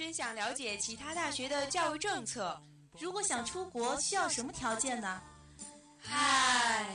[0.00, 2.58] 真想了解其他大学的教育政策。
[2.98, 5.20] 如果想出国，需要什么条件呢？
[6.02, 6.86] 嗨，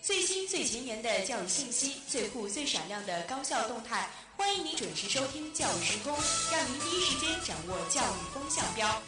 [0.00, 6.16] 最新最前沿的教育信息，最酷最闪亮的高校动态，欢迎你准时收听《教育时空》，
[6.50, 9.02] 让您第一时间掌握教育风向标。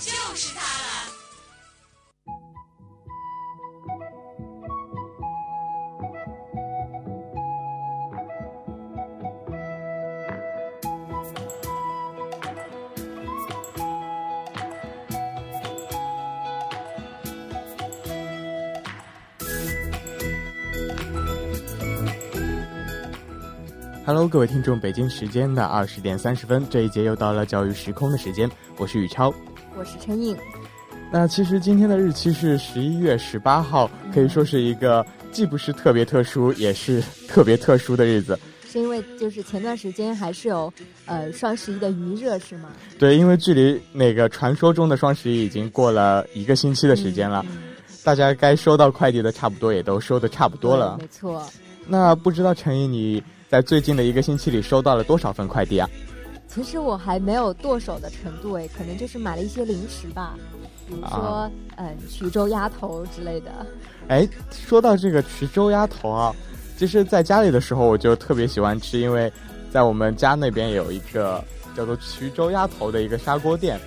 [0.00, 1.09] 就是它了。
[24.12, 29.32] Hello，各位听众，北京时间的二十点三十分，这一节又到了教育时空的时间，我是宇超，
[29.78, 30.36] 我是陈颖。
[31.12, 38.36] 那其实今天的日期是十一月十八号，可以说是一个既不是特别特殊，也是 特别特殊的日子。
[38.68, 40.72] 是因为就是前段时间还是有
[41.06, 42.70] 呃双十一的余热是吗？
[42.98, 47.46] 对，因为距离那个传说中的双十一已经过了一个星期的时间了，
[48.02, 50.98] 大家该收到快递的差不多也都收的差不多了。
[50.98, 51.46] 没错。
[51.86, 53.22] 那不知道陈颖你。
[53.50, 55.90] 在最近的一个星期里，收到了多少份快递啊？
[56.46, 60.36] 其实我还没有剁手的程度诶，可能就是买了一些零食吧，
[60.86, 63.50] 比如说嗯衢州鸭头之类的。
[64.06, 66.32] 哎，说到这个衢州鸭头啊，
[66.76, 69.32] 其实在家里的时候我就特别喜欢吃，因为
[69.72, 71.42] 在我们家那边有一个
[71.76, 73.80] 叫做衢州鸭头的一个砂锅店，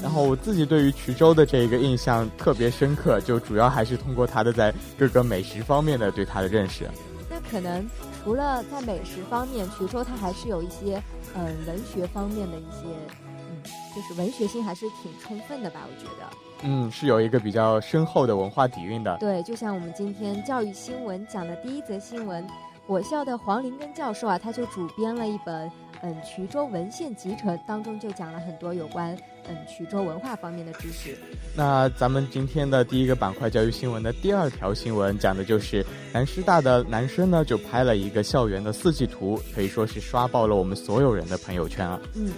[0.00, 6.88] 然后我自己对于衢州的这一个印象特别深刻，就主要还是通过他的在各个美食方面的对他的认识。
[7.28, 7.84] 那可能。
[8.28, 11.02] 除了在美食方面，衢州它还是有一些，
[11.34, 12.84] 嗯，文学方面的一些，
[13.24, 13.62] 嗯，
[13.96, 15.80] 就是文学性还是挺充分的吧？
[15.86, 16.28] 我觉得，
[16.64, 19.16] 嗯，是有一个比较深厚的文化底蕴的。
[19.16, 22.46] 对，就像我们今天教育新闻讲的第一则新闻，
[22.86, 25.72] 我校的黄林根教授啊，他就主编了一本。
[26.02, 29.16] 嗯，衢州文献集成当中就讲了很多有关
[29.48, 31.16] 嗯衢州文化方面的知识。
[31.56, 42.00] 那咱们今天的第一个板块教育新闻的第二条新闻讲的就是南师大的男生呢就拍了一个校园的四季图，可以说是刷爆了我们所有人的朋友圈啊。
[42.14, 42.30] 嗯，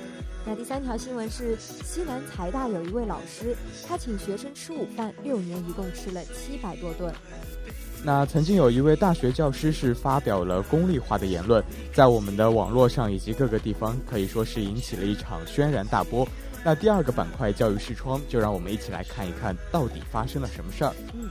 [0.46, 3.54] 那第三条新闻是西南财大有一位老师，
[3.86, 7.12] 他请学生吃午饭，六年一共吃了七百多顿。
[8.02, 11.62] 那曾经有一位大学教师是发表了功利化的言论，
[11.92, 16.26] 在我们的网络上以及各个地方可以说是引起了一场轩然大波。
[16.64, 20.92] 那第二个板块教育视窗，就让我们一起来看一看到底发生了什么事儿。
[21.14, 21.30] 嗯，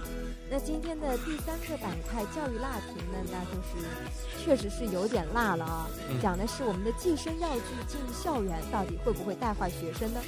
[0.50, 5.88] 那今天的第三个板块教育辣评呢，那就是确实是有点辣了啊，
[6.22, 10.20] 讲的是我们的计生药具进校园到底会不会带坏学生呢？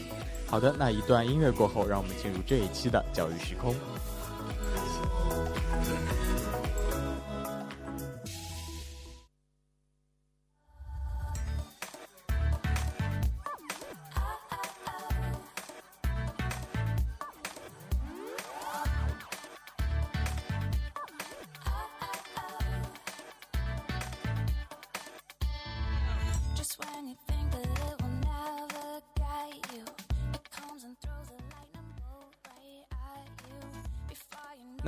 [0.46, 3.74] 好的，那一段音乐过后，让我们进入这一期的教育时空。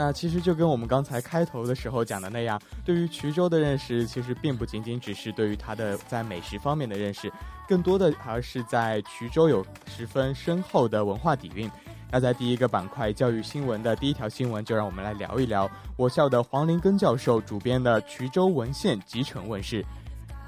[0.06, 7.32] 那其实就跟我们刚才开头的时候讲的那样，对于衢州的认识，其实并不仅仅只是对于它的在美食方面的认识，
[7.70, 11.72] 更多的而是在衢州有十分深厚的文化底蕴。
[12.12, 19.86] 那在第一个板块教育新闻的第一条新闻，就让我们来聊一聊我校的黄林根教授主编的衢州文献集成问世。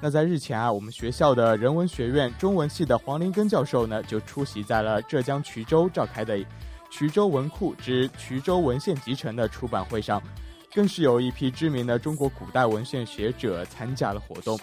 [0.02, 6.38] 那在日前啊，我们学校的人文学院中文系的黄林根教授呢，就出席在了浙江衢州召开的。
[6.96, 10.24] 衢州文库之衢州文献集成的出版会上，
[10.74, 14.58] 更是有一批知名的中国古代文献学者参加了活动，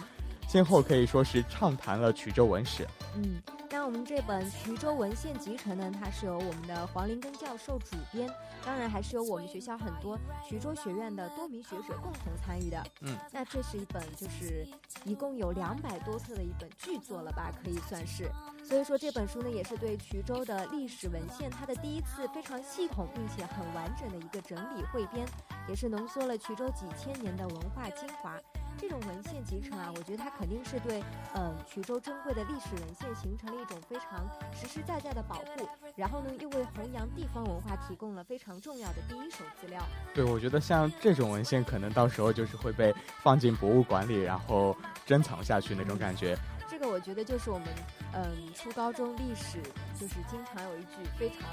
[0.48, 2.88] 先后可以说是畅谈了衢州文史。
[3.16, 3.34] 嗯。
[3.82, 8.30] 那我们这本《衢州文献集成》呢，它是由我们的黄林根教授主编，
[8.64, 10.16] 当然还是由我们学校很多
[10.48, 12.80] 衢州学院的多名学者共同参与的。
[13.00, 14.64] 嗯，那这是一本就是
[15.04, 18.30] 一共有两百多册的一本巨作了吧，可以算是。
[18.64, 25.26] 所以说这本书呢，也是对衢州的历史文献它的第一次非常系统并且很完整的一个整理汇编，
[25.68, 28.38] 也是浓缩了衢州几千年的文化精华。
[28.78, 31.02] 这种文献集成啊，我觉得它肯定是对，
[31.34, 39.80] 嗯，衢州珍贵的历史文献形成了一种非常实实在在的保护，然后呢，又为弘扬地方文化提供了非常重要的第一手资料。
[40.14, 44.76] 对，我觉得像这种文献，可能到时候就是会被放进博物馆里，然后
[45.06, 46.36] 珍藏下去那种感觉。
[46.68, 47.68] 这个我觉得就是我们，
[48.14, 49.62] 嗯，初高中历史
[49.98, 51.48] 就是经常有一句非常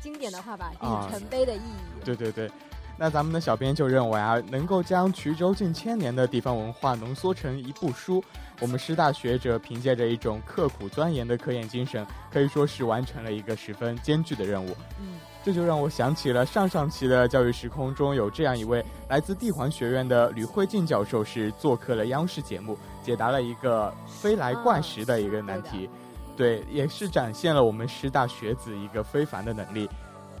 [0.00, 2.04] 经典的话吧，里程碑的意义。
[2.04, 2.50] 对对对。
[2.96, 8.22] 那咱们的小编就认为啊，能够将衢州近千年的地方文化浓缩成一部书，
[8.60, 14.68] 我们师大学者凭借着一种刻苦钻研的科研精神，可以说是完成了一个十分艰巨的任务。
[15.00, 25.90] 嗯，这就让我想起了上上期的教育时空中有这样一位来自地环学院的吕慧静教授，是做客了央视节目，解答了一个飞来贯石的一个难题，
[26.36, 29.90] 对，也是展现了我们师大学子一个非凡的能力。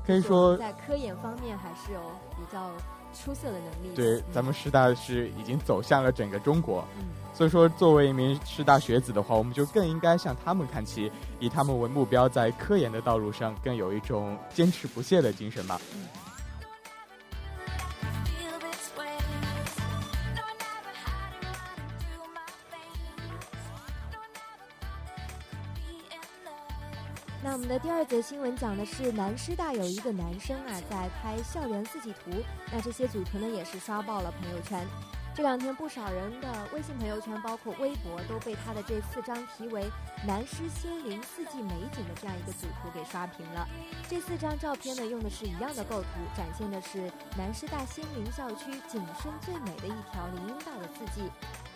[0.06, 2.70] 可以说，在科研方面还是有比较
[3.14, 3.94] 出色的能力。
[3.94, 6.84] 对，咱们师大是已经走向了整个中国。
[6.98, 11.10] 嗯，所以说，作为一名师大学子的话，我们就更应该向他们看齐，
[11.40, 15.80] 以他们为目标，在科研的道路上更有一种坚持不懈的精神吧。
[15.92, 16.33] 那
[27.74, 32.30] 那第二则新闻讲的是南师大有一个男生啊，在拍校园四季图，
[32.72, 34.86] 那这些组图呢也是刷爆了朋友圈。
[35.34, 39.90] 这两天不少人的微信朋友圈，包括微博，都被他的这四张题为
[40.24, 43.66] “南师仙林四季美景”的这样一个组图给刷屏了。
[44.08, 51.28] 这四张照片呢，用的是一样的构图，展现的是南师大仙林校区景深最美的一条林荫道的四季。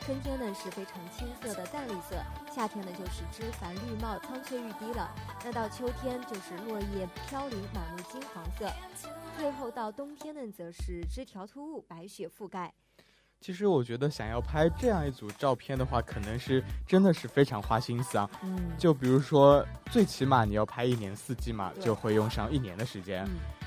[0.03, 2.17] 春天呢是非常青色的淡绿色，
[2.55, 5.13] 夏天呢就是枝繁绿茂、苍翠欲滴了。
[5.45, 8.71] 那到秋天就是落叶飘零、满目金黄色，
[9.37, 12.73] 最后到冬天呢则是枝条突兀、白雪覆盖。
[13.41, 18.29] 其实我觉得想要拍这样一组照片的话，可能是真的是非常花心思啊。
[18.43, 23.27] 嗯，就比如说，最起码你要拍一年四季嘛，就会用上一年的时间。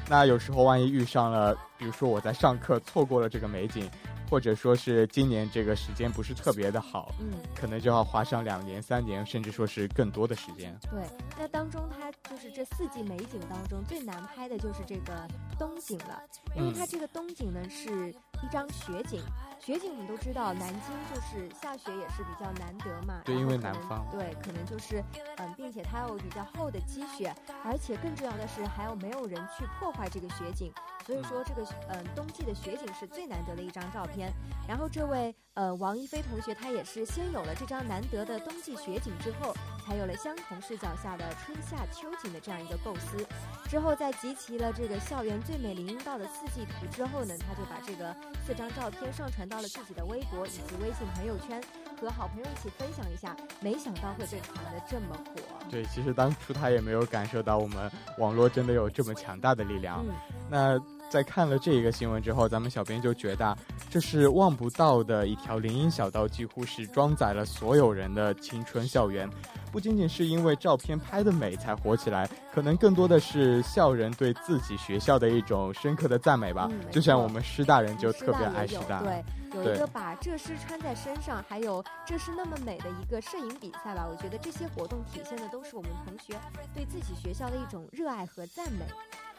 [0.10, 3.90] 那有时候万一遇上了，比如说我在上课错过了这个美景。
[4.30, 10.74] 或者说是今年这个时间不是特别的好，嗯，可能就要花上两年、三年，甚至说是更多的时间。
[10.90, 11.04] 对，
[11.38, 15.28] 那当中它就是这四季美景当中最难拍的就是这个
[15.60, 16.22] 冬景了，
[16.56, 19.22] 因为它这个冬景呢是一张雪景。
[19.60, 23.22] 雪景我们都知道，南京就是下雪也是比较难得嘛。
[23.24, 24.04] 对，因为南方。
[24.10, 25.04] 对，可能就是
[25.38, 27.32] 嗯，并且它有比较厚的积雪，
[27.64, 30.74] 而且更重要的是还有没有人去破坏这个雪景，
[31.06, 34.34] 所以说这个嗯冬季的雪景是最难得的一张照片。
[34.68, 39.54] 然后这位呃王一飞同学，他也是先有了这张难得的冬季雪景之后，
[39.86, 43.24] 才有了相同视角下的春夏秋景的这样一个构思。
[43.70, 48.16] 之后在集齐了这个校园最美林荫道的四季图之后呢，他就把这个
[48.48, 49.42] 四张照片上传。
[49.52, 51.62] 到了自己的微博以及微信朋友圈，
[52.00, 55.42] 和好朋友一起分享一下，没想到会被传的这么火。
[55.70, 60.06] 对，其实当初他也没有感受到我们网络真的有这么强大的力量。
[60.50, 60.80] 那
[61.12, 63.56] 在看了这一个新闻之后，咱们小编就觉得
[63.90, 69.30] 这是望不到的一条林荫小道，几乎是装载了所有人的青春校园。
[69.74, 76.72] 不仅仅是因为照片拍的美才火起来，可能更多的是校人对自己学校的一种深刻的赞美吧。
[76.90, 79.22] 就像我们师大人就特别爱师大，对，
[79.54, 84.08] 有一个把这诗穿在身上，还有这是那么美的一个摄影比赛吧。
[84.10, 86.40] 我觉得这些活动体现的都是我们同学
[86.74, 88.86] 对自己学校的一种热爱和赞美。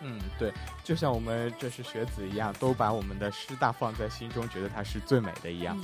[0.03, 0.53] 嗯，对，
[0.83, 5.79] 就像我们这是学子一样，都把我们的师大放在心中，觉得它是最美的一样。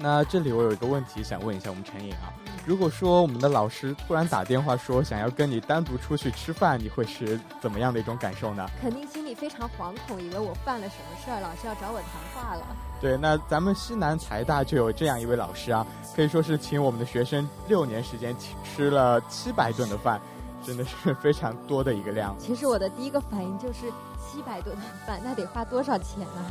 [0.00, 2.32] 那这里我有一个问题想问一下我们陈颖啊，
[2.64, 8.64] 如果说我们的老师突然打电话说想要跟你单独出去吃饭，你会是怎么样的一种感受呢？
[8.80, 9.04] 肯定
[9.38, 12.66] 非常惶恐，以为我犯了什么事儿，老师要找我谈话了。
[13.00, 20.20] 对，那咱们西南财大就有这样一位老师啊，可以说是请我们的学生六年时间吃了七百顿的饭，
[20.64, 22.36] 真的是非常多的一个量。
[22.38, 23.90] 其实我的第一个反应就是
[24.20, 26.50] 七百顿的饭，那得花多少钱啊？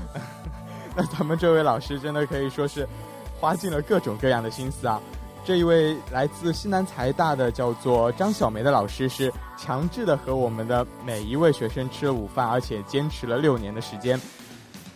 [0.96, 2.88] 那咱们这位老师真的可以说是。
[3.39, 5.00] 花尽了各种各样的心思啊！
[5.48, 14.20] 这一位来自西南财大的叫做张小梅的老师，是强制的和我们的每一位学生吃了午饭，而且坚持了六年的时间，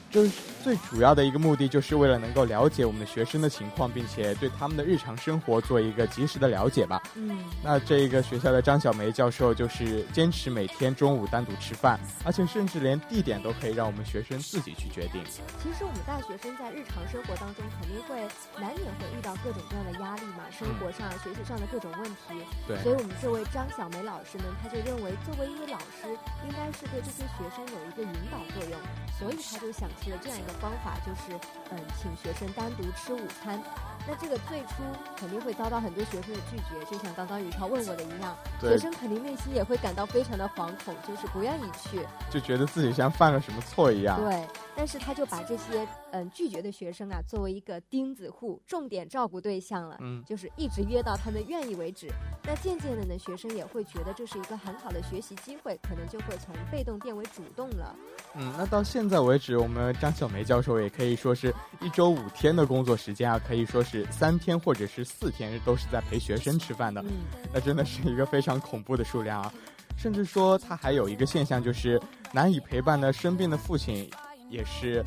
[0.10, 0.51] 就是。
[0.62, 7.02] 最主要的一个目的，就是为了能够了解我们的学生的情况，并且对他们的日常生活做一个及时的了解吧。
[7.16, 15.24] 嗯，那这一个学校的张小梅教授就是坚持每天中午单独吃饭，而且甚至连地点都可以让我们学生自己去决定。
[15.26, 18.22] 其实我们大学生在日常生活当中肯定会
[18.62, 22.46] 难免会遇到各种各样的压力嘛，生活上、学习上的各种问题。
[22.68, 26.06] 对，所以我们这位张小梅老师呢，他就认为作为一位老师，
[26.46, 28.78] 应该是对这些学生有一个引导作用，
[29.18, 30.51] 所以他就想出了这样一个。
[30.60, 31.40] 方法就是，
[31.72, 33.62] 嗯，请学生单独吃午餐。
[34.08, 34.84] 那这个最初
[35.16, 44.20] 肯定会遭到很多学生的拒绝，就像刚刚于超问我的一样，学生肯定内心也会感到非常的惶恐，就是不愿意去，就觉得自己像犯了什么错一样。
[44.20, 52.08] 对，但是他就把这些嗯拒绝的学生啊作为一个钉子户，重点照顾对象了，嗯，就是一直约到他们愿意为止。
[52.44, 57.96] 那渐渐的呢，学生也会觉得这是一个很好的学习机会，可能就会从被动变为主动了。
[58.36, 67.10] 嗯，那到现在为止，我们张小梅教授也可以说是一周五天的工作时间啊，可以说是三天或者是四天都是在陪学生吃饭的，嗯，
[67.54, 69.54] 那真的是一个非常恐怖的数量啊。
[69.98, 72.02] 甚至说，他还有一个现象，就是
[72.34, 74.10] 难以陪伴的生病的父亲，
[74.52, 75.04] 也是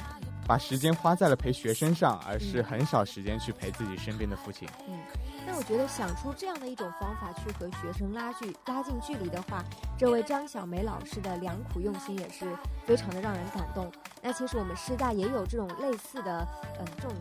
[0.49, 4.69] 把时间花在了陪学生上，而是很少时间去陪自己身边的父亲。
[4.89, 4.99] 嗯，
[5.47, 9.63] 那我觉得想出这样的一种方法去和学生拉距拉近距离的话，
[9.99, 12.47] 这位张小梅老师的良苦用心也是
[12.87, 13.93] 非常的让人感动。
[14.23, 16.47] 那其实我们师大也有这种类似的，
[16.81, 17.17] 嗯，这种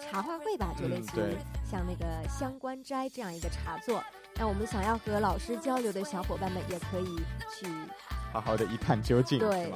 [0.00, 1.36] 茶话会吧，就类似于
[1.68, 4.02] 像那个香关斋这样一个茶座。
[4.34, 7.16] 那我们想要和老师交流的小伙伴们，也可以
[7.56, 7.66] 去
[8.32, 9.72] 好好的一探究竟，对，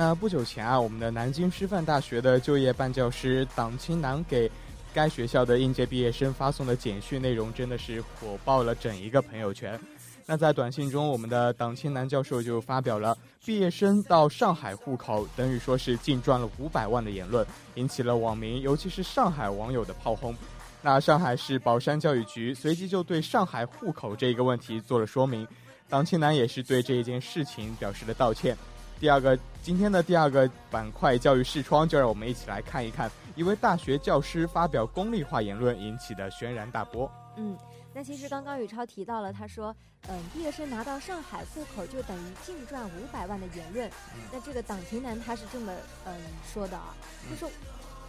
[0.00, 4.50] 那不久前啊，我们的南京师范大学的就业办教师党青南给
[4.94, 9.78] 该学校的应届毕业生发送的简讯内容真的是火爆了整一个朋友圈。
[10.24, 13.14] 那在短信中，我们的党青南教授就发表了
[13.44, 20.34] “毕业生到上海户口等于说是净赚了五百万”的言论，引起了网民，尤其是上海网友的炮轰。
[20.80, 25.46] 那上海市宝山教育局随即就对上海户口这一个问题做了说明，
[25.90, 28.56] 党青南也是对这一件事情表示了道歉。
[29.00, 37.10] 第二个，今天的第二个板块教育视窗，就让我们一起来看一看一位大学教师发表功利化言论引起的轩然大波。
[37.36, 37.56] 嗯，
[37.94, 39.74] 那其实刚刚宇超提到了，他说，
[40.06, 43.90] 嗯，毕业生拿到上海户口就等于净赚五百万的言论。
[44.30, 45.72] 那这个党青南他是这么
[46.04, 46.14] 嗯
[46.52, 46.94] 说的啊，
[47.30, 47.50] 他说，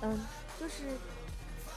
[0.02, 0.20] 嗯，
[0.60, 0.90] 就是。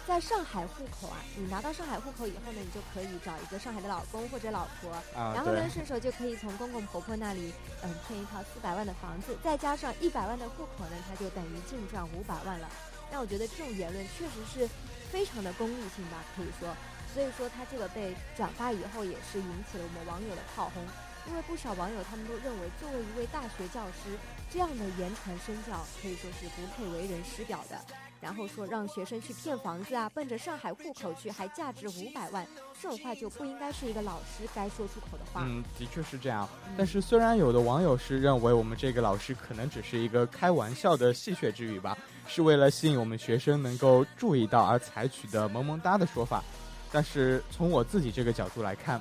[0.06, 12.68] 在上海户口啊，你拿到上海户口以后呢，你就可以找一个上海的老公或者老婆，然后呢，顺手就可以从公公婆婆那里，嗯，骗一套四百万的房子，再加上一百万的户口呢，他就等于净赚五百万了。
[13.10, 14.68] 那我觉得这种言论确实是
[15.10, 16.76] 非常的功利性吧，可以说，
[17.14, 20.84] 所以说他这个被转发以后，也是引起了我们网友的炮轰，
[21.26, 24.18] 因为不少网友他们都认为，作为一位大学教师，
[24.50, 27.80] 这样的言传身教可以说是不配为人师表的。
[28.24, 32.46] 然后说让学生去骗房子啊，奔着上海户口去，还价值五百万，
[32.80, 35.42] 这种话就不应该是一个老师该说出口的话。
[35.44, 36.48] 嗯，的确是这样。
[36.74, 46.42] 但是虽然有的网友是认为我们这个老师可能只是一个开玩笑的戏谑之语吧，是为了吸引我们学生能够注意到而采取的萌萌哒的说法。
[46.90, 48.98] 但是从我自己这个角度来看，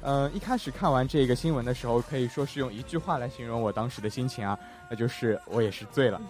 [0.00, 4.58] 呃，一开始看完这个新闻的时候，可以说是用一句话来形容我当时的心情啊，
[4.90, 6.20] 那就是我也是醉了。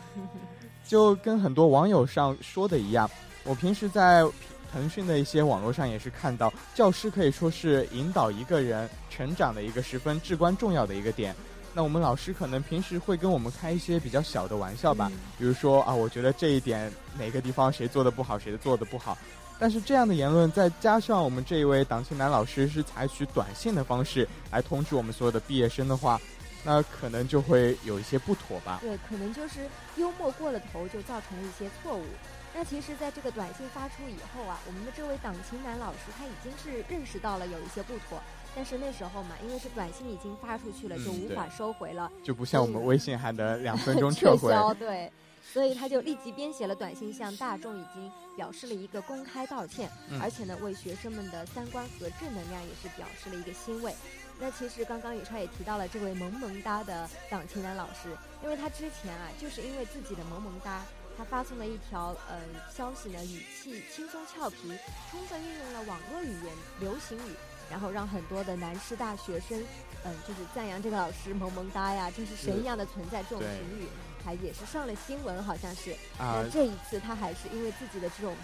[0.86, 3.10] 就跟很多网友上说的一样，
[3.44, 4.24] 我平时在
[4.72, 11.34] 腾讯的一些网络上也是看到，教师可以说是引导一个人成长的一个十分至关重要的一个点。
[11.74, 19.16] 那我们老师可能平时会跟我们开一些比较小的玩笑吧，比如说啊，我觉得这一点哪个地方谁做的不好，谁做的不好。
[19.58, 26.20] 但是这样的言论，再加上我们这一位党庆男老师是采取短信的方式来通知我们所有的毕业生的话。
[26.66, 28.80] 那可能就会有一些不妥吧？
[28.82, 29.61] 对，可能就是
[29.94, 32.04] 幽默过了头，就造成了一些错误。
[32.52, 38.20] 那其实，在这个短信发出以后啊，我们的这位党青男老师他已经是认识到了有一些不妥，
[38.54, 44.52] 但是那时候嘛，因为是短信已经发出去了，就无法收回了，就不像我们微信还能两分钟 撤回。
[44.78, 45.12] 对，
[45.52, 53.94] 所以他就立即编写了短信，向大众已经表示了一个公开道歉，而且呢，为学生们的三观和正能量也是表示了一个欣慰。
[54.38, 60.84] 那其实刚刚宇超也提到了这位萌萌哒的党青男老师，因为他之前啊，就是因为自己的萌萌哒，
[61.16, 62.38] 他发送了一条呃
[62.70, 64.78] 消息呢，语气轻松俏皮，
[65.10, 67.32] 充分运用了网络语言流行语，
[67.70, 69.58] 然后让很多的南师大学生，
[70.04, 73.88] 嗯，就是赞扬这个老师萌萌哒呀，真是神一样的存在这种评语，
[74.22, 75.92] 还也是上了新闻，好像是。
[76.18, 76.42] 啊。
[76.42, 78.36] 那这一次他还是因为自己的这种。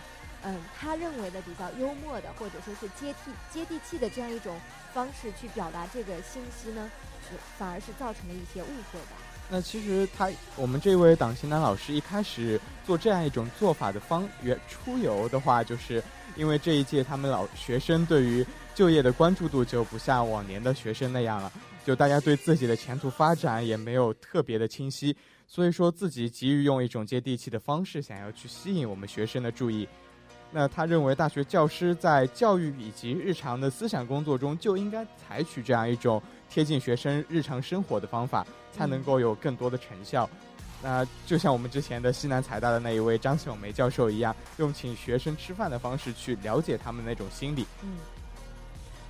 [0.44, 4.60] 嗯，他认为的比较幽默的，或者说是接地接地气的这样一种
[4.92, 6.90] 方式去表达这个信息呢，
[7.56, 9.16] 反而是造成了一些误会的。
[9.48, 16.02] 那其实他，我们这位党青男老师一开始做这样一种做法的方源出游的话，就是
[16.36, 18.44] 因为这一届他们老学生对于
[18.74, 21.52] 就业的关注度就不像往年的学生那样了，
[21.84, 25.14] 就大家对自己的前途发展也没有特别的清晰，
[25.46, 29.86] 所以说自己急于用一种接地气的方式，想要去吸引我们学生的注意。
[30.52, 40.28] 那他认为大学教师在教育以及日常的思想工作中就应该采取这样一种贴近学生日常生活的方法，才能够有更多的成效。
[40.82, 47.64] 那就像我们之前的西南财大的那一位张秀梅教授一样，用请学生吃饭的方式去了解他们那种心理。
[47.82, 47.96] 嗯，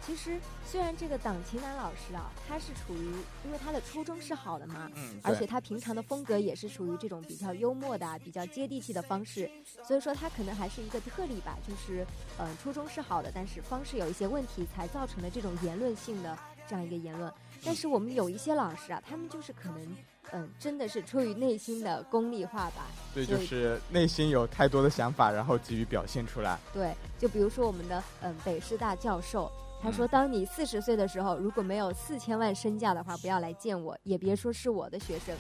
[0.05, 3.13] 其实虽然这个党琴南老师啊，他是处于
[3.45, 9.51] 因为他的初衷是好的嘛，嗯，而且他平常的风格也是属于这种比较幽默的、比较接地气的方式，
[9.87, 12.07] 所以说他可能还是一个特例吧，就是
[12.37, 16.37] 呃初衷是好的，但是方式有一些问题，才造成了这种言论性的
[16.69, 17.33] 这样一个言论。
[17.65, 19.97] 但是我们有一些老师啊，他们就是可能。
[20.35, 22.87] 嗯，真的是出于内心的功利化吧？
[23.13, 26.59] 对，就是内心有太多的想法，然后急于表现出来。
[26.73, 29.51] 对，就比如说我们的嗯北师大教授，
[29.83, 35.35] 他说，当你四十岁的时候，如果没有四千万身价的话，不要来见我，也别说是我的学生。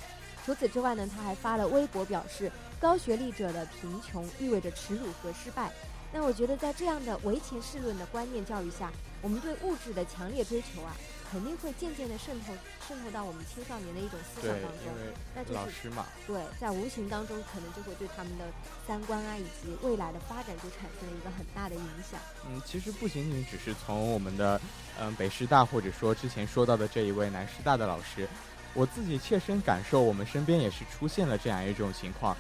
[0.45, 5.71] 除此之外呢，他还发了微博表示，高学历者的贫穷意味着耻辱和失败。
[6.13, 8.91] 那我觉得，在这样的唯情是论的观念教育下，
[9.23, 10.97] 我们对物质的强烈追求啊。
[11.33, 12.53] 肯定会渐渐的渗透
[12.87, 14.93] 渗透到我们青少年的一种思想当中，
[15.35, 18.45] 那就是老师嘛，对，在无形当中可能就会对他们的
[18.87, 22.21] 三观啊以及未来的发展就产生了一个很大的影响。
[22.47, 24.61] 嗯，其实不仅仅只是从我们的
[25.01, 28.29] 嗯北师大或者说之前说到的这一位南师大的老师，
[28.75, 32.37] 我自己切身感受，我们身边也是出现了这样一种情况，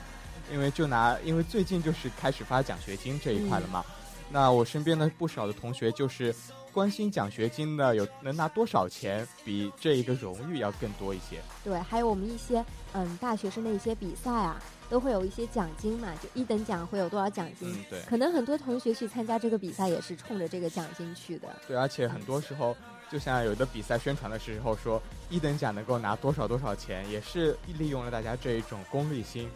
[0.52, 3.82] 因为就拿因为最近就是开始发奖学金这一块了嘛，
[4.28, 6.34] 那我身边的不少的同学就是。
[6.72, 11.40] 关心奖学金的有能拿多少钱，比这一个荣誉要更多一些。
[11.62, 12.64] 对，还有我们一些
[12.94, 17.72] 嗯大学生的一些比赛啊，都会有一些奖金嘛，就一等奖会有多少奖金？
[17.90, 21.48] 对，可能很多同学去参加这个比赛也是冲着这个奖金去的。
[21.68, 22.74] 对，而且很多时候，
[23.10, 29.48] 就像有的比赛宣传的时候说一等奖能够拿多少多少钱，也是利用了大家这一种功利心。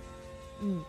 [0.60, 0.84] 嗯。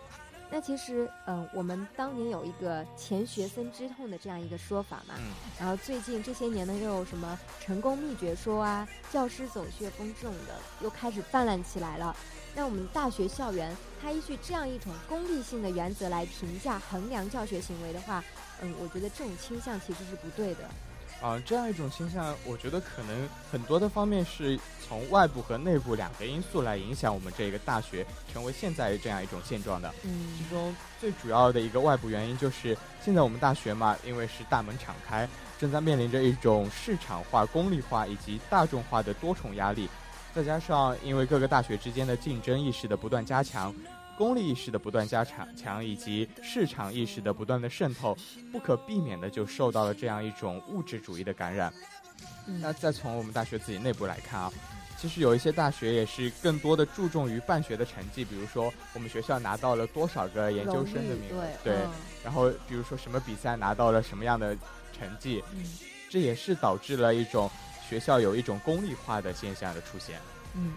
[0.50, 5.14] 那其实，嗯，我们当年有一个“钱学森之痛”的这样一个说法嘛，
[5.58, 12.16] 然后最近这些年呢，又有什么成功秘诀说啊，教师走穴风这种的，又开始泛滥起来了。
[12.54, 18.24] 那我们大学校园，它依据这样一种功利性的原则来评价衡量教学行为的话，
[18.62, 20.60] 嗯，我觉得这种倾向其实是不对的。
[21.20, 29.92] 啊，这样一种倾向，我觉得可能很多的方面是从外部和内部两个因素来影响我们这个大学成为现在这样一种现状的。
[30.04, 35.28] 嗯，其中最主要的一个外部原因就是现在我们大学嘛，因为是大门敞开，
[35.58, 39.88] 正在面临着一种市场化、功利化以及大众化的多重压力，
[40.32, 43.74] 再加上因为各个大学之间的竞争意识的不断加强。
[44.18, 48.16] 功利意识的不断加强强，以及市场意识的不断的渗透，
[48.50, 51.72] 不可避免的就受到了这样一种物质主义的感染。
[52.60, 54.52] 那再从我们大学自己内部来看啊，
[54.98, 61.76] 其实有一些大学也是更多的注重于办学的成绩，比如说我们学校拿到了多少个研究生的名额，对，
[62.24, 64.56] 然后比如说什么比赛拿到了什么样的
[64.92, 65.44] 成绩，
[66.10, 67.48] 这也是导致了一种
[67.88, 70.18] 学校有一种功利化的现象的出现。
[70.54, 70.72] 嗯。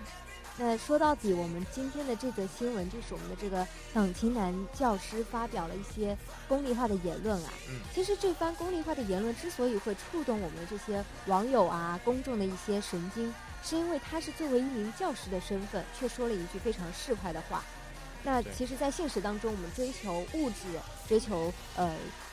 [0.58, 6.16] 那说到底，我们今天的这则新闻就是我们的这个党青男教师发表了一些
[6.48, 7.54] 功利化的言论啊。
[7.70, 13.34] 嗯，其实这番功利化的言论之所以会触动我们这些网友啊、公众的一些神经，
[13.64, 17.64] 是因为他是作为一名教师的身份，却说了一句非常市侩的话。
[18.24, 20.68] 那其实，在现实当中，我们追求物质、
[21.08, 21.92] 追求呃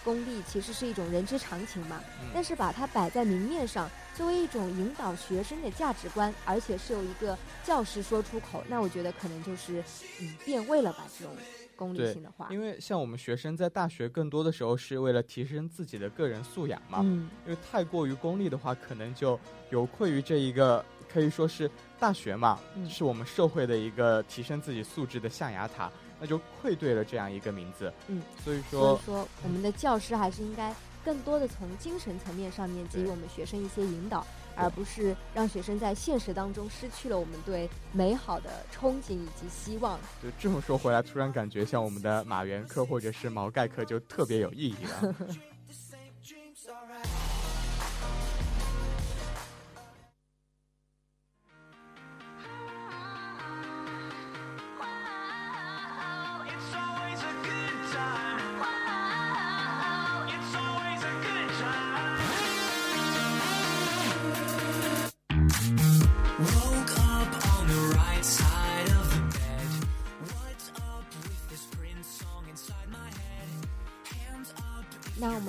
[0.08, 2.00] 功利，其实是一种人之常情嘛。
[2.32, 3.90] 但是把它摆在明面上。
[4.14, 9.80] 作为一种引导学生的价值观，而且是由一个教师说出口，那我觉得可能就是
[10.20, 11.04] 嗯变味了吧？
[11.16, 11.32] 这种
[11.76, 16.98] 功利性的话，因为像我们学生在大学更多的时候是为了提升自己的个人素养嘛。
[17.04, 17.30] 嗯。
[17.46, 19.38] 因为太过于功利的话，可能就
[19.70, 25.88] 有愧于这一个可以说是大学嘛，是我们社会的一个提升自己素质的象牙塔，
[26.20, 27.92] 那就愧对了这样一个名字。
[28.08, 28.22] 嗯。
[28.44, 30.74] 所以说，所以说我们的教师还是应该。
[31.04, 39.98] 更多的从精神层面上面给予我们学生一些引导，而不是让学生在现实当中失去了我们对美好的憧憬以及希望。
[40.22, 45.14] 就这么说回来，突然感觉像我们的马原课或者是毛概课就特别有意义了。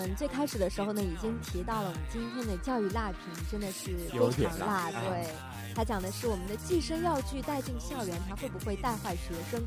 [0.10, 3.19] 们最开始的时候呢，已经提到了我们今天的教育辣评
[3.50, 3.95] 真的是
[4.32, 4.89] 非常辣。
[4.89, 5.28] 对，
[5.76, 9.62] 他讲的是我们的计生药具带进校园，它会不会带坏学生？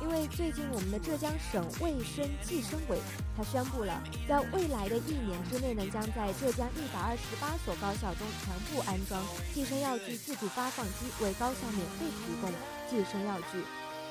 [0.00, 2.98] 因为最近我们的浙江省卫生计生委，
[3.36, 9.20] 它宣布了，在未来的一年之内呢，将在浙江一百二十八所高校中全部安装
[9.52, 12.50] 计生药具自主发放机，为高校免费提供
[12.88, 13.58] 计生药具。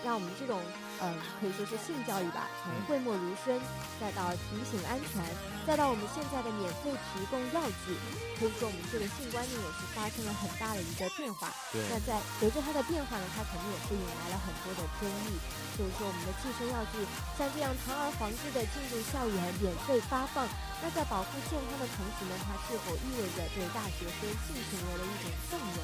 [0.04, 0.60] 让我们这种，
[1.04, 3.60] 嗯，可以说是性教育吧，从讳莫如深，
[4.00, 5.20] 再到提醒安全，
[5.68, 8.00] 再到我们现在的免费提供药剂，
[8.40, 11.52] 可以说我们这个性观念也是发生了很大的一个变化。
[11.76, 11.84] 对。
[11.92, 15.36] 那在随着它的变化呢，它肯定也是引来了很多的争议。
[15.76, 17.00] 就是说，我们的计生药剂
[17.40, 20.44] 像这样堂而皇之的进入校园免费发放，
[20.84, 25.80] 那在保护健康的同时呢，它是否意味着对大学生性行为的一种纵容？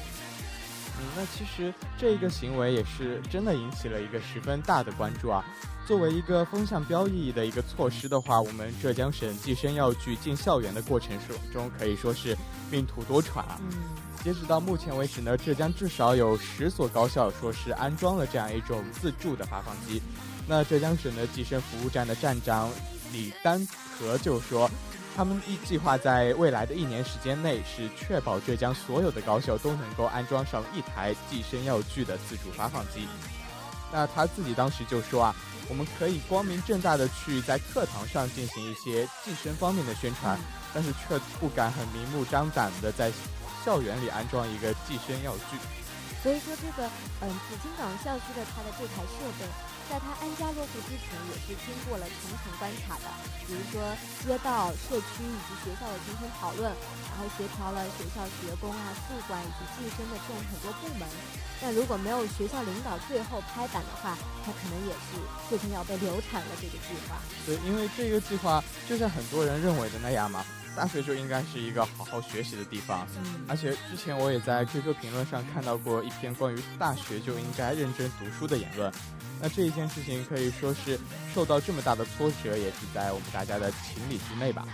[0.98, 5.44] 嗯，那其实这个行为也是真的引起了一个十分大的关注啊。
[5.86, 11.16] 作为一个风向标意义的一个措施的话，我们浙江省计生药具进校园的过程
[11.52, 12.36] 中可以说是
[12.70, 13.60] 命途多舛啊。
[13.70, 13.78] 嗯，
[14.24, 20.02] 截止到目前为止呢，浙江至少有十所高校说是安装了这样一种自助的发放机。
[20.48, 22.70] 那浙江省的计生服务站的站长
[23.12, 23.64] 李丹
[23.98, 24.70] 和就说。
[25.16, 33.08] 他们一计划在未来的一年时间内，是确保浙江所有的高校都能够安装上一台计生药具的自主发放机。
[33.90, 35.34] 那他自己当时就说啊，
[35.70, 40.38] 我们可以光明正大的去在课堂上进行一些计生方面的宣传，
[40.74, 43.10] 但是却不敢很明目张胆的在
[43.64, 45.56] 校园里安装一个计生药具。
[46.22, 46.86] 所以说，这个
[47.22, 49.46] 嗯，紫金港校区的它的这台设备。
[49.88, 53.06] 在他安家落户之前，也是经过了层层关卡的，
[53.46, 53.80] 比如说
[54.26, 56.66] 街道、社区以及学校的层层讨论，
[57.06, 61.06] 然后协调了学校学工啊、宿管以及计生的这种很多部门。
[61.62, 65.16] 但如果没有学校领导最后拍板的话，他可能也是
[65.48, 67.16] 最终要被流产了这个计划。
[67.46, 70.44] 对，因为这个计划就像很多人认为的那样嘛，
[70.76, 73.08] 大学就应该是一个好好学习的地方。
[73.16, 73.44] 嗯。
[73.48, 78.92] 而且之前我也在 QQ 评论上看到过一篇关于大学就应该认真读书的言论。
[79.40, 80.98] 那这一件事情可以说是
[81.34, 84.64] 受到这么大的挫折，也是在我们大家的情理之内吧。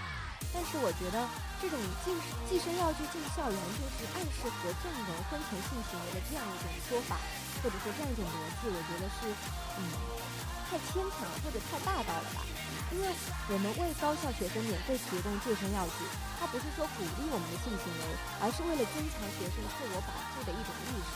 [0.53, 1.17] 但是我觉得
[1.59, 2.13] 这种计
[2.45, 7.17] 计生要去进校园，就是暗示和纵容婚前性行为的这样一种说法，
[7.65, 9.33] 或者说这样一种逻辑，我觉得是
[9.81, 9.83] 嗯
[10.69, 12.45] 太牵强或者太霸道了吧？
[12.93, 13.09] 因为
[13.49, 16.05] 我们为高校学生免费提供计生药具，
[16.39, 18.03] 它不是说鼓励我们的性行为，
[18.41, 21.15] 而是为了增强学生自我保护的一种意识。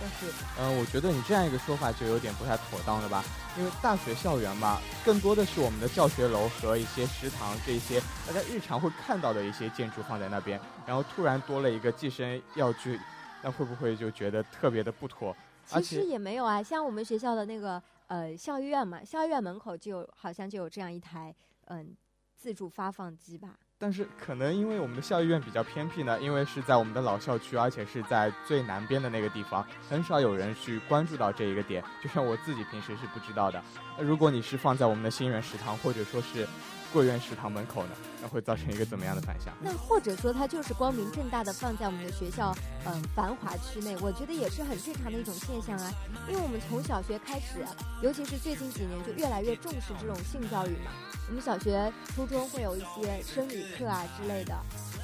[0.00, 3.22] 但是，嗯，我觉得你这样一个说法就有点不太妥当了吧？
[3.56, 12.98] 因为大学校园嘛，更多的是我们的教学楼和一些食堂这些大家日常会看到的一些建筑放在那边，然后突然多了一个计生药具，
[13.42, 15.36] 那会不会就觉得特别的不妥？
[15.68, 17.80] 其实也没有啊，像我们学校的那个
[18.12, 21.34] 呃校医院嘛，校医院门口就好像就有这样一台
[21.68, 21.96] 嗯
[22.36, 23.56] 自助发放机吧。
[23.78, 31.82] 但是可能因为我们的校医院比较偏僻呢，因为是在我们的老校区，而且是在最南边的那个地方，很少有人去关注到这一个点。
[32.02, 33.64] 就像我自己平时是不知道的。
[33.98, 36.46] 如果你是放在我们的新源食堂，或者说是
[36.92, 39.54] 贵院食堂门口呢，那会造成一个怎么样的反响？
[39.60, 45.92] 那或者说它就是光明正大的放在我们的学校，嗯，繁华区内，我觉得也是很正常的一种现象啊。
[46.28, 47.64] 因为我们从小学开始，
[48.02, 50.92] 尤其是最近几年，就越来越重视这种性教育嘛。
[51.28, 54.54] 我们小学、初中会有一些生理课啊之类的，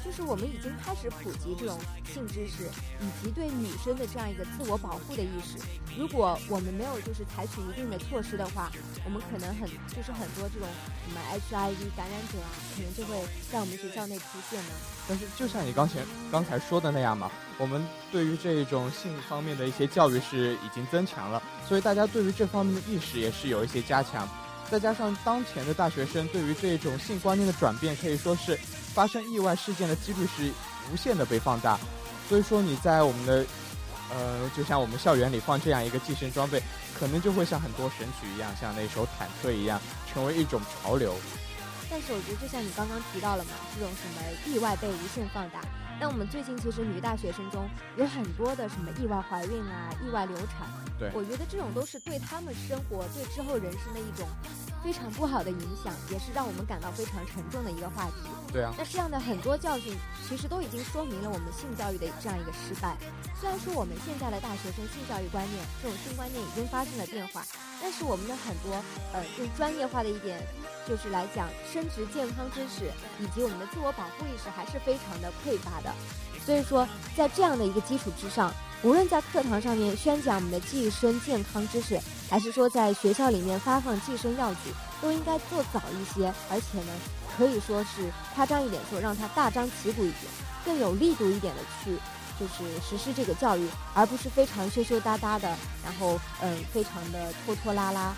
[0.05, 5.57] 就是我们已经开始普及这种性知识，以及对女生的这样一个自我保护的意识。
[5.97, 8.69] 如果我们没有就是采取一定的措施的话，
[9.05, 10.67] 我们可能很就是很多这种
[11.07, 13.15] 什么 HI 感染者啊，可能就会
[13.51, 14.69] 在我们学校内出现呢。
[15.07, 15.99] 但是就像你刚才
[16.31, 24.27] 刚才说的那样嘛，我们对于这种性方面的一些教育是已经增强了，所以大家对于这方面的意识也是有一些加强。
[24.69, 28.55] 再加上当前的大学生对于这种性观念的转变，可以说是
[28.93, 30.51] 发生意外事件的几率是
[30.91, 31.79] 无限的被放大。
[32.27, 33.43] 所以说你在我们的，
[34.13, 36.61] 呃，就像我们校园里放这样一个计生装备，
[36.99, 39.81] 可能就会像很多神曲一样，像那首忐忑一样，
[40.13, 41.15] 成为一种潮流。
[41.89, 45.61] 但是我觉得，就像你刚刚提到了嘛，这种什么意外被无限放大。
[45.99, 50.63] 那我们最近其实女大学生中有很多的什么意外怀孕啊、意外流产，
[50.97, 54.25] 对，我觉得这种都是对他们生活、对之后人生的一种
[54.81, 58.31] 非常不好的影响，也是让我们感到非常沉重的一个话题。
[58.53, 59.93] 对啊，那这样的很多教训，
[60.25, 62.95] 其实都已经说明了我们性教育的这样一个失败。
[63.35, 67.43] 虽然说我们现在的大学生性教育观念，这种性观念已经发生了变化，
[67.81, 68.71] 但是我们的很多
[69.11, 70.39] 呃用专业化的一点。
[70.89, 75.93] 就是来讲生殖健康知识以及我们的自我保护意识还是非常的匮乏的，
[76.43, 86.93] 所以说在这样的一个基础之上，无论在课堂上面宣讲我们的计生健康知识，还是说在学校里面发放计生药具，都应该做早一些，而且呢，
[87.37, 90.23] 可以说是夸张一点说，让它大张旗鼓一点，
[90.65, 91.95] 更有力度一点的去
[92.39, 95.47] 就是实施这个教育，而不是非常羞羞答答的，
[95.83, 98.11] 然后嗯，非常的拖拖拉拉。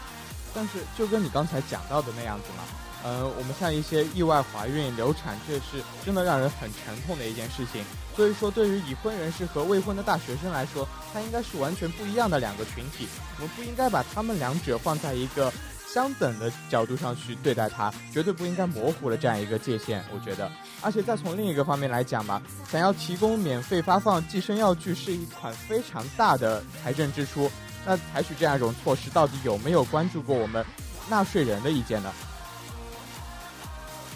[0.54, 2.64] 但是就跟你刚才讲到的那样子嘛，
[3.04, 7.84] 呃，我们像一些意外怀孕、流产，这是真的让人很沉痛的一件事情。
[8.16, 13.08] 所以说，对于已婚人士和未婚的大学生来说，它应该是完全不一样的两个群体。
[13.38, 15.52] 我们不应该把他们两者放在一个
[15.88, 20.04] 相等的角度上去对待它，绝对不应该模糊了这样一个界限。
[20.14, 27.50] 我觉得，而且再从另一个方面来讲吧，想要提供免费发放计生药具是一款非常大的财政支出。
[27.86, 30.66] 那采取这样一种措施，到底有没有关注过我们
[31.10, 32.12] 纳税人的意见呢？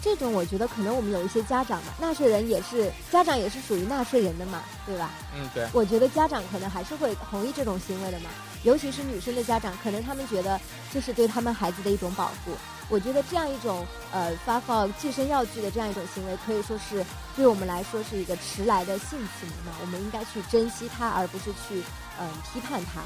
[0.02, 5.10] 这种我觉得可能我们有一些家长嘛，纳税人也是家长也是属于纳税人的嘛，对吧？
[5.34, 5.66] 嗯，对。
[5.72, 8.30] 我觉得家长可能还是会同意这种行为的嘛，
[8.62, 10.60] 尤其是女生的家长，可能他们觉得
[10.92, 12.52] 这是对他们孩子的一种保护。
[12.88, 21.82] 我觉得这样一种呃发放计生药具的这样一种行为，可以说是对我们来说是一个迟来的性启蒙嘛，我们应该去珍惜它，而不是去
[22.20, 23.00] 嗯批判它。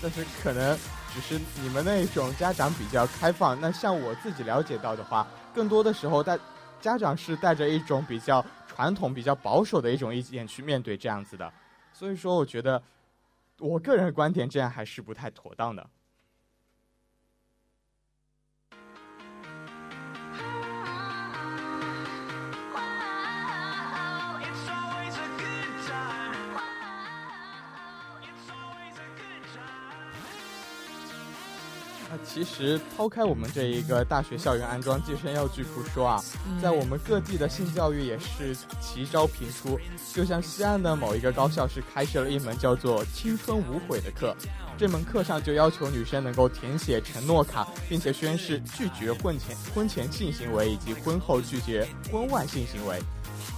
[0.00, 0.78] 但是可能
[1.12, 6.38] 只是你们那种家长比较开放，那像我自己了解到的话，更多的时候带
[6.80, 11.52] 家长是带着一种比较传统、比较保守的一种意见去面对这样子的，
[11.92, 12.80] 所以说我觉得
[13.58, 15.84] 我个人观点这样还是不太妥当的。
[32.32, 36.22] 其实抛开我们这一个大学校园安装计生药具不说啊，
[36.62, 39.78] 在我们各地的性教育也是奇招频出。
[40.12, 44.36] 就像西安的某一个高校是开设了一门叫做“青春无悔”的课，
[44.76, 53.00] 这门课上就要求女生能够填写承诺卡，并且宣誓拒绝婚前婚前性行为以及婚后拒绝婚外性行为。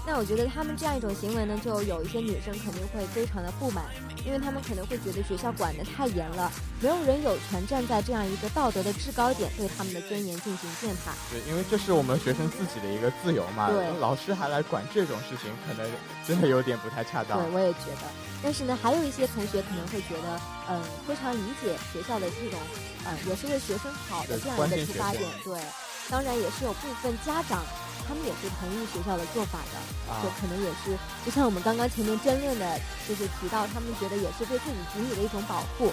[0.07, 3.85] 那我觉得他们这样一种行为呢，就有一些女生肯定会非常的不满，
[4.25, 6.51] 因为他们可能会觉得学校管得太严了，
[6.81, 11.13] 没有人有权站在这样一个道德的制高点对他们的尊严进行践踏。
[11.31, 15.89] 对，因为这是我们学生自己的一个自由嘛，对，老师还来管这种事情，可能
[16.27, 17.39] 真的有点不太恰当。
[17.39, 18.09] 对，我也觉得。
[18.43, 22.59] 但是呢，还有一些同学可能会觉得，嗯，非常理解学校的这种，
[23.05, 25.23] 嗯，也是为学生好的这样一个出发点。
[25.45, 25.61] 对，
[26.09, 27.63] 当然也是有部分家长。
[28.11, 29.79] 他们也是同意学校的做法的，
[30.21, 35.93] 就可能也是，就像我们刚刚前面争论的，就是提到他们觉得也是对自己子女的一种保护。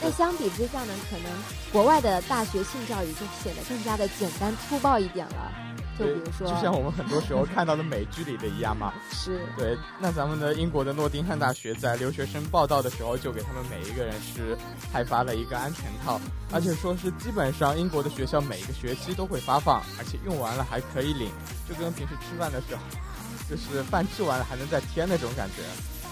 [0.00, 1.30] 那相比之下呢，可能
[1.70, 5.52] 国外的大学性教育就显得更加的简单粗暴一点了。
[6.00, 8.92] 就比如说，就像我们很多时候看到的美剧里的一样嘛。
[9.12, 9.40] 是。
[9.56, 14.56] 对，那咱们的英国的诺丁汉大学在留学生报道的时候，就给他们每一个人是
[14.92, 16.20] 派发了一个安全套，
[16.52, 21.30] 而且说是基本上英国的学校每个学期都会发放，而且用完了还可以领，
[21.68, 22.82] 就跟平时吃饭的时候，
[23.48, 25.62] 就是饭吃完了还能再添那种感觉。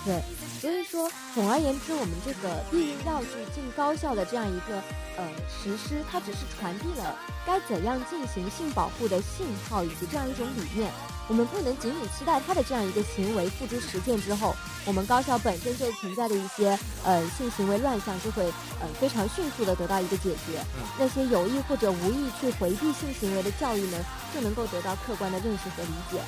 [0.08, 0.22] 对。
[0.58, 4.82] 所以说，总而言之，我们这个避孕药具进高校的这样一个
[5.16, 7.14] 呃实施，它只是传递了
[7.46, 10.90] 该怎样进行性保护的信号以及这样一种理念。
[11.28, 18.42] 我们不能仅仅期待它的这样一个行为付诸实践之后，我们高校本身就存在的一些呃性行为乱象就会
[18.80, 20.58] 呃非常迅速的得到一个解决。
[20.98, 23.98] 那些有意或者无意去回避性行为的教育呢，
[24.34, 26.18] 就能够得到客观的认识和理解。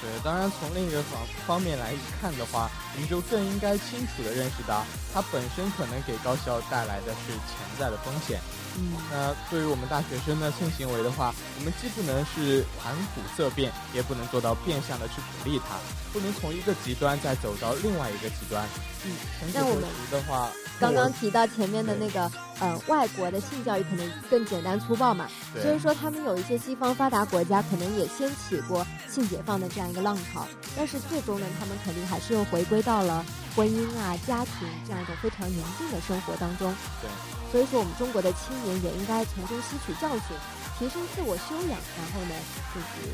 [0.00, 8.40] 对，当然从另一个方方面来看的话，我们就更应该清楚的认识到，它本身可能给高校带来的是潜在的风险。
[8.78, 15.74] 嗯，那对于我们大学生的性行为的话，我们既不能是谈虎色变，也不能做到变相的去鼓励他，
[16.12, 18.64] 不能从一个极端再走到另外一个极端。
[19.04, 19.16] 嗯，
[19.54, 20.50] 那我们的话。
[20.80, 22.30] 刚刚提到前面的那个，
[22.60, 25.26] 呃，外国的性教育可能更简单粗暴嘛，
[25.60, 36.72] 所以说他们有一些西方发达国家可能也掀起过性解放的这样一个浪潮，但是最终呢，他们肯定还是又回归到了婚姻啊、家庭这样一种非常宁静的生活当中。
[37.02, 37.10] 对，
[37.50, 40.36] 所以说我们中国的青年也应该从中吸取教训，
[40.78, 42.34] 提升自我修养，然后呢，
[42.72, 43.10] 就是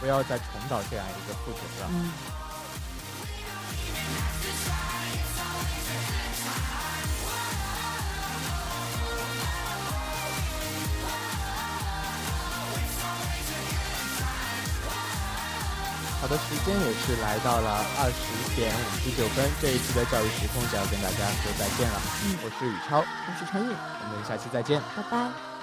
[0.00, 1.90] 不要再重蹈这样一个覆辙了。
[1.94, 2.12] 嗯。
[16.18, 22.02] 好的，时间也是来到了二十点五十九分，这一期的教育时空就要跟大家说再见了。
[22.24, 25.55] 嗯，我是宇超，我是陈颖，我们下期再见，拜拜。